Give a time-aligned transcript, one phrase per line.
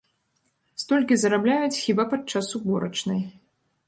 [0.83, 3.21] Столькі зарабляюць хіба падчас уборачнай.